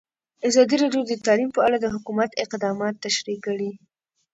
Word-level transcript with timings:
ازادي 0.47 0.75
راډیو 0.83 1.01
د 1.07 1.11
تعلیم 1.25 1.49
په 1.53 1.61
اړه 1.67 1.77
د 1.79 1.85
حکومت 1.95 2.31
اقدامات 2.45 2.95
تشریح 3.05 3.37
کړي. 3.45 3.71